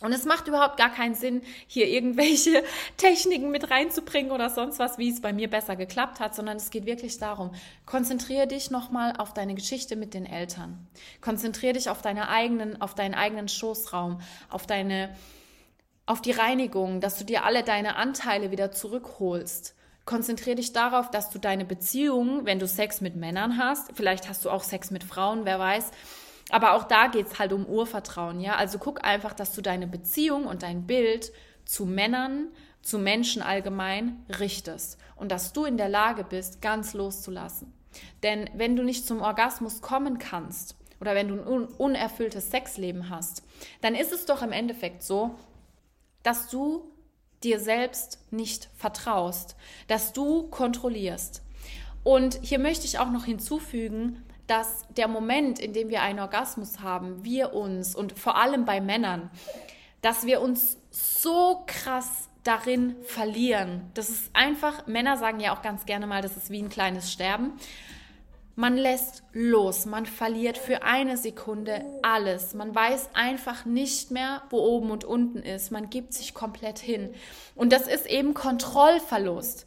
[0.00, 2.64] Und es macht überhaupt gar keinen Sinn, hier irgendwelche
[2.96, 6.70] Techniken mit reinzubringen oder sonst was, wie es bei mir besser geklappt hat, sondern es
[6.70, 7.52] geht wirklich darum,
[7.84, 10.86] konzentriere dich nochmal auf deine Geschichte mit den Eltern.
[11.20, 15.14] Konzentriere dich auf deine eigenen, auf deinen eigenen Schoßraum, auf deine,
[16.06, 19.74] auf die Reinigung, dass du dir alle deine Anteile wieder zurückholst.
[20.06, 24.46] Konzentriere dich darauf, dass du deine Beziehung, wenn du Sex mit Männern hast, vielleicht hast
[24.46, 25.90] du auch Sex mit Frauen, wer weiß,
[26.50, 28.56] aber auch da geht es halt um Urvertrauen, ja.
[28.56, 31.32] Also guck einfach, dass du deine Beziehung und dein Bild
[31.64, 32.48] zu Männern,
[32.82, 37.72] zu Menschen allgemein richtest und dass du in der Lage bist, ganz loszulassen.
[38.22, 43.42] Denn wenn du nicht zum Orgasmus kommen kannst oder wenn du ein unerfülltes Sexleben hast,
[43.80, 45.34] dann ist es doch im Endeffekt so,
[46.22, 46.90] dass du
[47.42, 49.56] dir selbst nicht vertraust,
[49.88, 51.42] dass du kontrollierst.
[52.02, 56.80] Und hier möchte ich auch noch hinzufügen, dass der Moment, in dem wir einen Orgasmus
[56.80, 59.30] haben, wir uns und vor allem bei Männern,
[60.00, 63.90] dass wir uns so krass darin verlieren.
[63.94, 67.12] Das ist einfach, Männer sagen ja auch ganz gerne mal, das ist wie ein kleines
[67.12, 67.52] Sterben.
[68.56, 72.52] Man lässt los, man verliert für eine Sekunde alles.
[72.52, 75.70] Man weiß einfach nicht mehr, wo oben und unten ist.
[75.70, 77.14] Man gibt sich komplett hin.
[77.54, 79.64] Und das ist eben Kontrollverlust.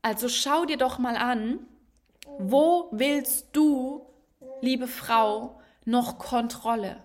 [0.00, 1.58] Also schau dir doch mal an,
[2.38, 4.06] wo willst du,
[4.60, 6.96] liebe Frau, noch Kontrolle?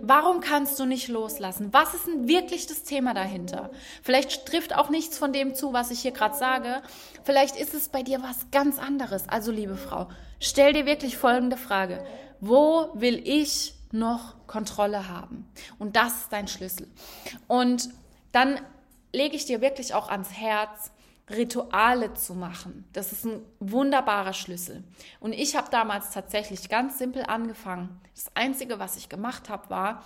[0.00, 1.72] Warum kannst du nicht loslassen?
[1.72, 3.70] Was ist denn wirklich das Thema dahinter?
[4.02, 6.82] Vielleicht trifft auch nichts von dem zu, was ich hier gerade sage.
[7.24, 9.28] Vielleicht ist es bei dir was ganz anderes.
[9.28, 10.08] Also, liebe Frau,
[10.40, 12.04] stell dir wirklich folgende Frage.
[12.40, 15.50] Wo will ich noch Kontrolle haben?
[15.78, 16.88] Und das ist dein Schlüssel.
[17.48, 17.88] Und
[18.30, 18.60] dann
[19.12, 20.92] lege ich dir wirklich auch ans Herz,
[21.30, 22.84] Rituale zu machen.
[22.92, 24.82] Das ist ein wunderbarer Schlüssel.
[25.20, 28.00] Und ich habe damals tatsächlich ganz simpel angefangen.
[28.14, 30.02] Das Einzige, was ich gemacht habe, war,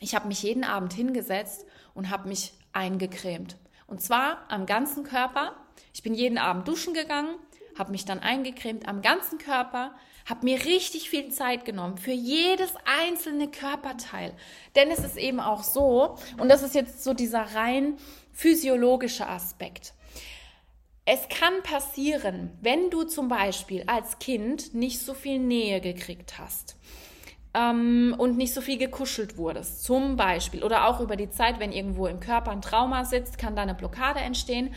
[0.00, 3.56] ich habe mich jeden Abend hingesetzt und habe mich eingecremt.
[3.86, 5.54] Und zwar am ganzen Körper.
[5.94, 7.34] Ich bin jeden Abend duschen gegangen,
[7.78, 9.94] habe mich dann eingecremt am ganzen Körper,
[10.26, 14.34] habe mir richtig viel Zeit genommen für jedes einzelne Körperteil.
[14.76, 17.96] Denn es ist eben auch so, und das ist jetzt so dieser rein
[18.32, 19.94] physiologische Aspekt.
[21.10, 26.76] Es kann passieren, wenn du zum Beispiel als Kind nicht so viel Nähe gekriegt hast
[27.54, 31.72] ähm, und nicht so viel gekuschelt wurdest, zum Beispiel, oder auch über die Zeit, wenn
[31.72, 34.74] irgendwo im Körper ein Trauma sitzt, kann da eine Blockade entstehen.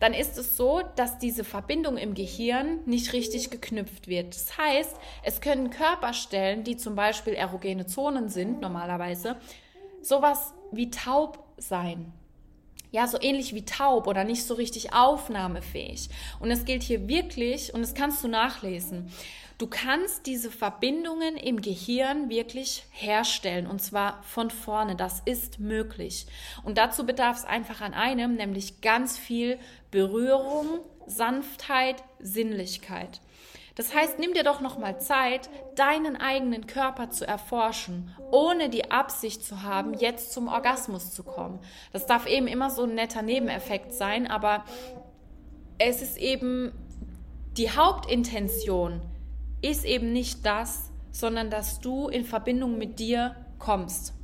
[0.00, 4.34] Dann ist es so, dass diese Verbindung im Gehirn nicht richtig geknüpft wird.
[4.34, 9.36] Das heißt, es können Körperstellen, die zum Beispiel erogene Zonen sind, normalerweise,
[10.02, 12.12] sowas wie taub sein
[12.90, 16.08] ja, so ähnlich wie taub oder nicht so richtig aufnahmefähig.
[16.40, 19.12] Und es gilt hier wirklich, und das kannst du nachlesen,
[19.58, 24.96] du kannst diese Verbindungen im Gehirn wirklich herstellen und zwar von vorne.
[24.96, 26.26] Das ist möglich.
[26.64, 29.58] Und dazu bedarf es einfach an einem, nämlich ganz viel
[29.90, 33.20] Berührung, Sanftheit, Sinnlichkeit.
[33.74, 38.90] Das heißt, nimm dir doch noch mal Zeit, deinen eigenen Körper zu erforschen, ohne die
[38.90, 41.60] Absicht zu haben, jetzt zum Orgasmus zu kommen.
[41.92, 44.64] Das darf eben immer so ein netter Nebeneffekt sein, aber
[45.78, 46.72] es ist eben
[47.56, 49.02] die Hauptintention
[49.62, 54.14] ist eben nicht das, sondern dass du in Verbindung mit dir kommst.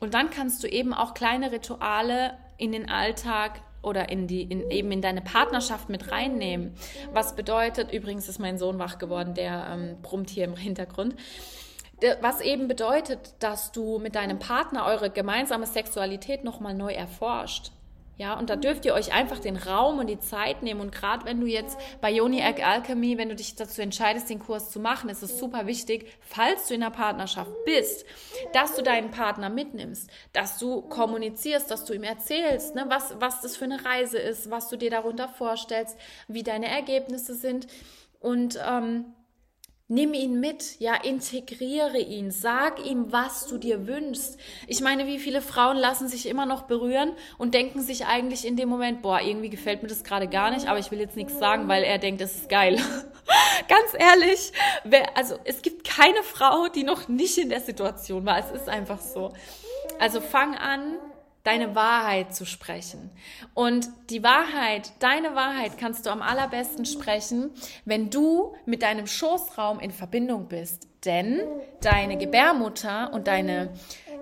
[0.00, 4.70] Und dann kannst du eben auch kleine Rituale in den Alltag oder in die, in,
[4.70, 6.74] eben in deine Partnerschaft mit reinnehmen.
[7.12, 11.16] Was bedeutet, übrigens ist mein Sohn wach geworden, der ähm, brummt hier im Hintergrund.
[12.20, 17.72] was eben bedeutet, dass du mit deinem Partner eure gemeinsame Sexualität nochmal neu erforscht.
[18.22, 20.80] Ja, und da dürft ihr euch einfach den Raum und die Zeit nehmen.
[20.80, 24.38] Und gerade wenn du jetzt bei Yoni Egg Alchemy, wenn du dich dazu entscheidest, den
[24.38, 28.06] Kurs zu machen, ist es super wichtig, falls du in einer Partnerschaft bist,
[28.52, 33.40] dass du deinen Partner mitnimmst, dass du kommunizierst, dass du ihm erzählst, ne, was, was
[33.40, 37.66] das für eine Reise ist, was du dir darunter vorstellst, wie deine Ergebnisse sind.
[38.20, 39.06] Und ähm,
[39.94, 44.38] Nimm ihn mit, ja, integriere ihn, sag ihm, was du dir wünschst.
[44.66, 48.56] Ich meine, wie viele Frauen lassen sich immer noch berühren und denken sich eigentlich in
[48.56, 51.38] dem Moment, boah, irgendwie gefällt mir das gerade gar nicht, aber ich will jetzt nichts
[51.38, 52.76] sagen, weil er denkt, das ist geil.
[53.68, 54.52] Ganz ehrlich,
[54.84, 58.38] wer, also es gibt keine Frau, die noch nicht in der Situation war.
[58.38, 59.34] Es ist einfach so.
[59.98, 60.96] Also fang an,
[61.44, 63.10] deine Wahrheit zu sprechen.
[63.54, 67.50] Und die Wahrheit, deine Wahrheit kannst du am allerbesten sprechen,
[67.84, 70.88] wenn du mit deinem Schoßraum in Verbindung bist.
[71.04, 71.40] Denn
[71.80, 73.70] deine Gebärmutter und deine,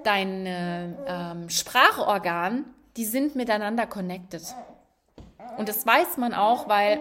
[0.02, 2.64] deine ähm, Sprachorgan,
[2.96, 4.42] die sind miteinander connected.
[5.58, 7.00] Und das weiß man auch, weil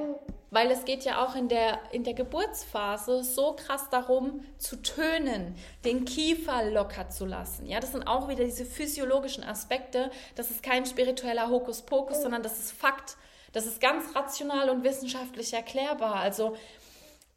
[0.51, 5.55] weil es geht ja auch in der, in der Geburtsphase so krass darum, zu tönen,
[5.85, 7.65] den Kiefer locker zu lassen.
[7.65, 10.11] Ja, das sind auch wieder diese physiologischen Aspekte.
[10.35, 13.17] Das ist kein spiritueller Hokuspokus, sondern das ist Fakt.
[13.51, 16.15] Das ist ganz rational und wissenschaftlich erklärbar.
[16.15, 16.55] Also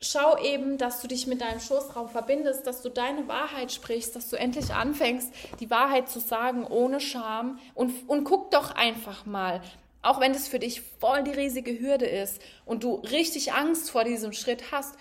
[0.02, 4.28] schau eben, dass du dich mit deinem Schoßraum verbindest, dass du deine Wahrheit sprichst, dass
[4.28, 7.58] du endlich anfängst, die Wahrheit zu sagen ohne Scham.
[7.74, 9.62] Und, und guck doch einfach mal,
[10.02, 14.04] auch wenn das für dich voll die riesige Hürde ist und du richtig Angst vor
[14.04, 14.96] diesem Schritt hast,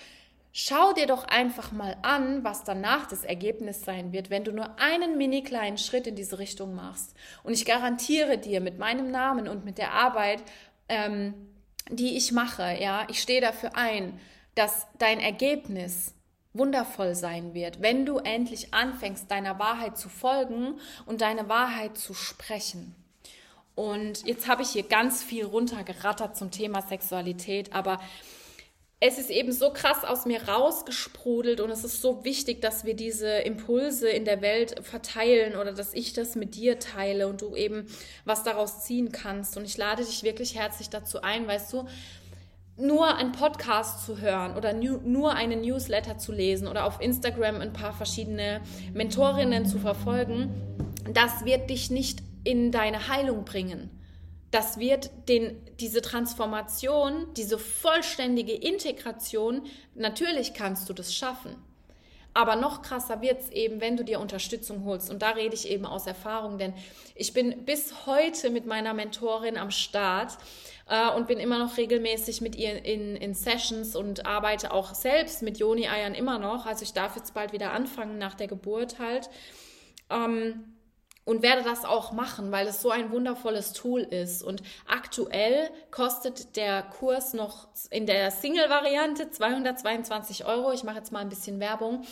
[0.54, 4.80] schau dir doch einfach mal an, was danach das Ergebnis sein wird, wenn du nur
[4.80, 7.16] einen mini kleinen Schritt in diese Richtung machst.
[7.44, 10.44] Und ich garantiere dir mit meinem Namen und mit der Arbeit,
[10.90, 11.34] ähm,
[11.90, 14.20] die ich mache, ja, ich stehe dafür ein,
[14.56, 16.14] dass dein Ergebnis
[16.54, 22.14] wundervoll sein wird, wenn du endlich anfängst, deiner Wahrheit zu folgen und deine Wahrheit zu
[22.14, 22.94] sprechen.
[23.75, 27.99] Und jetzt habe ich hier ganz viel runtergerattert zum Thema Sexualität, aber
[29.03, 32.95] es ist eben so krass aus mir rausgesprudelt und es ist so wichtig, dass wir
[32.95, 37.55] diese Impulse in der Welt verteilen oder dass ich das mit dir teile und du
[37.55, 37.88] eben
[38.25, 39.57] was daraus ziehen kannst.
[39.57, 41.88] Und ich lade dich wirklich herzlich dazu ein, weißt du,
[42.77, 47.73] nur einen Podcast zu hören oder nur einen Newsletter zu lesen oder auf Instagram ein
[47.73, 48.62] paar verschiedene
[48.93, 50.51] Mentorinnen zu verfolgen,
[51.12, 53.89] das wird dich nicht in deine Heilung bringen.
[54.51, 59.63] Das wird den, diese Transformation, diese vollständige Integration,
[59.95, 61.56] natürlich kannst du das schaffen.
[62.34, 65.10] Aber noch krasser wird es eben, wenn du dir Unterstützung holst.
[65.10, 66.73] Und da rede ich eben aus Erfahrung, denn
[67.13, 70.38] ich bin bis heute mit meiner Mentorin am Start
[70.88, 75.41] äh, und bin immer noch regelmäßig mit ihr in, in Sessions und arbeite auch selbst
[75.41, 76.65] mit Joni-Eiern immer noch.
[76.65, 79.30] Also ich darf jetzt bald wieder anfangen nach der Geburt halt.
[80.10, 80.63] Ähm,
[81.23, 84.43] und werde das auch machen, weil es so ein wundervolles Tool ist.
[84.43, 90.71] Und aktuell kostet der Kurs noch in der Single-Variante 222 Euro.
[90.71, 92.05] Ich mache jetzt mal ein bisschen Werbung.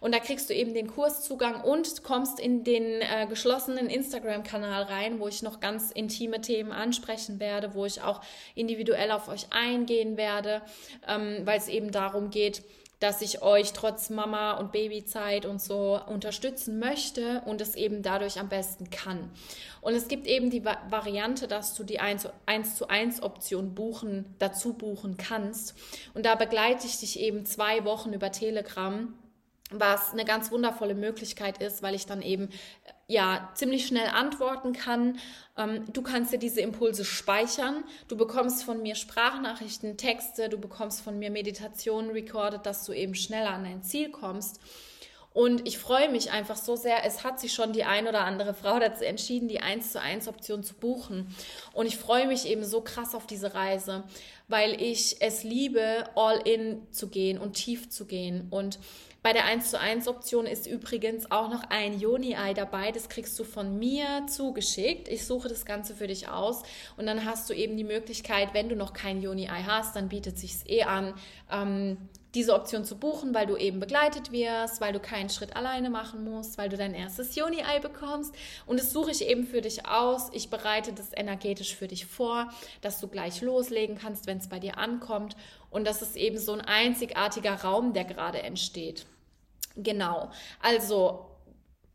[0.00, 5.20] Und da kriegst du eben den Kurszugang und kommst in den äh, geschlossenen Instagram-Kanal rein,
[5.20, 8.20] wo ich noch ganz intime Themen ansprechen werde, wo ich auch
[8.56, 10.62] individuell auf euch eingehen werde,
[11.06, 12.62] ähm, weil es eben darum geht,
[13.02, 18.38] dass ich euch trotz Mama und Babyzeit und so unterstützen möchte und es eben dadurch
[18.38, 19.30] am besten kann.
[19.80, 22.28] Und es gibt eben die Variante, dass du die 1
[22.76, 25.74] zu 1 Option buchen, dazu buchen kannst.
[26.14, 29.12] Und da begleite ich dich eben zwei Wochen über Telegram
[29.74, 32.50] was eine ganz wundervolle Möglichkeit ist, weil ich dann eben
[33.06, 35.18] ja ziemlich schnell antworten kann.
[35.56, 37.84] Ähm, du kannst dir diese Impulse speichern.
[38.08, 43.14] Du bekommst von mir Sprachnachrichten, Texte, du bekommst von mir Meditationen recorded, dass du eben
[43.14, 44.60] schneller an dein Ziel kommst.
[45.34, 47.04] Und ich freue mich einfach so sehr.
[47.06, 50.28] Es hat sich schon die ein oder andere Frau dazu entschieden, die 1 zu 1
[50.28, 51.34] Option zu buchen.
[51.72, 54.04] Und ich freue mich eben so krass auf diese Reise,
[54.48, 58.48] weil ich es liebe, all in zu gehen und tief zu gehen.
[58.50, 58.78] Und
[59.22, 62.90] bei der 1 zu 1 Option ist übrigens auch noch ein Joni-Ei dabei.
[62.90, 65.06] Das kriegst du von mir zugeschickt.
[65.06, 66.64] Ich suche das Ganze für dich aus
[66.96, 70.38] und dann hast du eben die Möglichkeit, wenn du noch kein Joni-Ei hast, dann bietet
[70.38, 71.14] sich eh an,
[71.52, 71.98] ähm,
[72.34, 76.24] diese Option zu buchen, weil du eben begleitet wirst, weil du keinen Schritt alleine machen
[76.24, 78.34] musst, weil du dein erstes Joni-Ei bekommst.
[78.66, 80.30] Und das suche ich eben für dich aus.
[80.32, 84.58] Ich bereite das energetisch für dich vor, dass du gleich loslegen kannst, wenn es bei
[84.58, 85.36] dir ankommt.
[85.70, 89.06] Und das ist eben so ein einzigartiger Raum, der gerade entsteht.
[89.76, 90.30] Genau.
[90.60, 91.26] Also,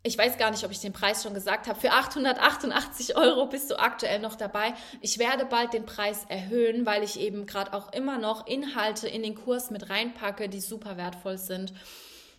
[0.04, 1.80] ich weiß gar nicht, ob ich den Preis schon gesagt habe.
[1.80, 4.74] Für 888 Euro bist du aktuell noch dabei.
[5.02, 9.24] Ich werde bald den Preis erhöhen, weil ich eben gerade auch immer noch Inhalte in
[9.24, 11.74] den Kurs mit reinpacke, die super wertvoll sind.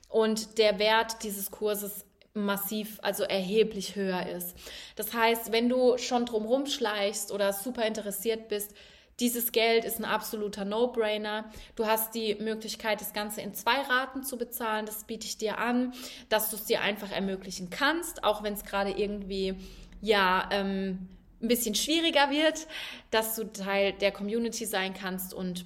[0.08, 4.54] und der Wert dieses Kurses massiv, also erheblich höher ist.
[4.96, 8.72] Das heißt, wenn du schon drumherum schleichst oder super interessiert bist,
[9.20, 11.50] dieses Geld ist ein absoluter No-Brainer.
[11.74, 14.86] Du hast die Möglichkeit, das Ganze in zwei Raten zu bezahlen.
[14.86, 15.92] Das biete ich dir an,
[16.28, 19.56] dass du es dir einfach ermöglichen kannst, auch wenn es gerade irgendwie
[20.00, 21.08] ja ähm,
[21.42, 22.66] ein bisschen schwieriger wird,
[23.10, 25.64] dass du Teil der Community sein kannst und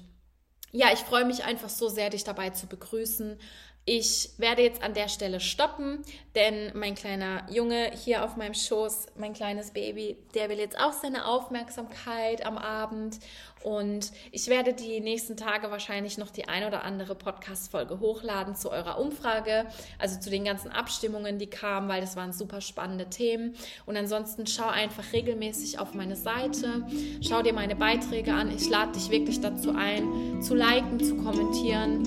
[0.75, 3.37] ja, ich freue mich einfach so sehr, dich dabei zu begrüßen.
[3.85, 6.03] Ich werde jetzt an der Stelle stoppen,
[6.35, 10.93] denn mein kleiner Junge hier auf meinem Schoß, mein kleines Baby, der will jetzt auch
[10.93, 13.19] seine Aufmerksamkeit am Abend.
[13.61, 18.71] Und ich werde die nächsten Tage wahrscheinlich noch die ein oder andere Podcast-Folge hochladen zu
[18.71, 19.65] eurer Umfrage,
[19.99, 23.53] also zu den ganzen Abstimmungen, die kamen, weil das waren super spannende Themen.
[23.85, 26.87] Und ansonsten schau einfach regelmäßig auf meine Seite,
[27.21, 28.49] schau dir meine Beiträge an.
[28.55, 32.03] Ich lade dich wirklich dazu ein, zu liken, zu kommentieren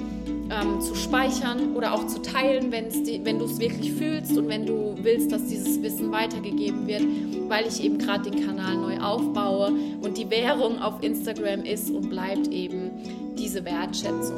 [0.51, 4.67] ähm, zu speichern oder auch zu teilen, die, wenn du es wirklich fühlst und wenn
[4.67, 7.05] du willst, dass dieses Wissen weitergegeben wird,
[7.49, 12.11] weil ich eben gerade den Kanal neu aufbaue und die Währung auf Instagram ist und
[12.11, 12.91] bleibt eben
[13.39, 14.37] diese Wertschätzung.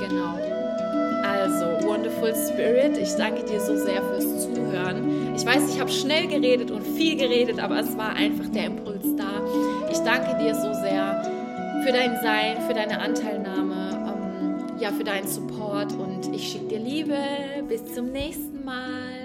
[0.00, 0.38] Genau.
[1.22, 5.34] Also, Wonderful Spirit, ich danke dir so sehr fürs Zuhören.
[5.36, 9.04] Ich weiß, ich habe schnell geredet und viel geredet, aber es war einfach der Impuls
[9.16, 9.30] da.
[9.90, 11.22] Ich danke dir so sehr
[11.84, 13.79] für dein Sein, für deine Anteilnahme
[14.80, 17.18] ja, für deinen Support und ich schicke dir Liebe.
[17.68, 19.19] Bis zum nächsten Mal.